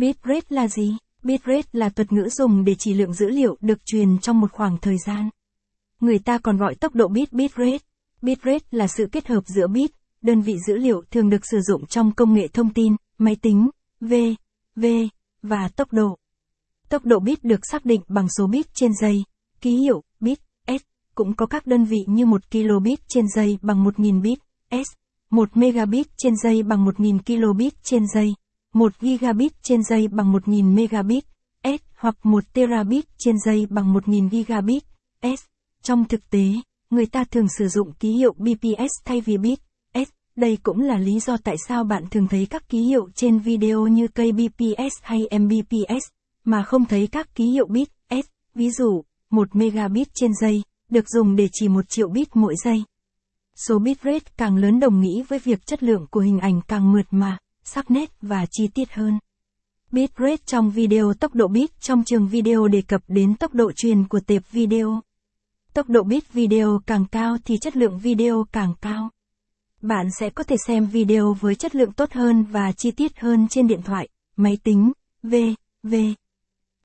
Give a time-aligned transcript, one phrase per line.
[0.00, 0.96] Bitrate là gì?
[1.22, 4.78] Bitrate là thuật ngữ dùng để chỉ lượng dữ liệu được truyền trong một khoảng
[4.78, 5.30] thời gian.
[6.00, 7.78] Người ta còn gọi tốc độ bit bitrate.
[8.22, 9.90] Bitrate là sự kết hợp giữa bit,
[10.22, 13.70] đơn vị dữ liệu thường được sử dụng trong công nghệ thông tin, máy tính,
[14.00, 14.14] V,
[14.76, 14.84] V,
[15.42, 16.18] và tốc độ.
[16.88, 19.24] Tốc độ bit được xác định bằng số bit trên giây,
[19.60, 20.82] ký hiệu, bit, S,
[21.14, 24.38] cũng có các đơn vị như 1 kilobit trên giây bằng 1000 bit,
[24.70, 24.88] S,
[25.30, 28.34] 1 megabit trên giây bằng 1000 kilobit trên giây,
[28.74, 31.24] 1 gigabit trên giây bằng 1000 megabit,
[31.64, 34.82] S, hoặc 1 terabit trên giây bằng 1000 gigabit,
[35.22, 35.44] S.
[35.82, 36.44] Trong thực tế,
[36.90, 39.58] người ta thường sử dụng ký hiệu BPS thay vì bit,
[39.94, 40.08] S.
[40.36, 43.86] Đây cũng là lý do tại sao bạn thường thấy các ký hiệu trên video
[43.86, 46.04] như kbps hay mbps,
[46.44, 48.26] mà không thấy các ký hiệu bit, S.
[48.54, 52.84] Ví dụ, 1 megabit trên giây, được dùng để chỉ 1 triệu bit mỗi giây.
[53.66, 57.06] Số bitrate càng lớn đồng nghĩa với việc chất lượng của hình ảnh càng mượt
[57.10, 57.38] mà,
[57.74, 59.18] sắc nét và chi tiết hơn.
[59.92, 64.08] Bitrate trong video tốc độ bit trong trường video đề cập đến tốc độ truyền
[64.08, 65.00] của tệp video.
[65.74, 69.10] Tốc độ bit video càng cao thì chất lượng video càng cao.
[69.82, 73.48] Bạn sẽ có thể xem video với chất lượng tốt hơn và chi tiết hơn
[73.50, 75.34] trên điện thoại, máy tính, v,
[75.82, 75.94] v.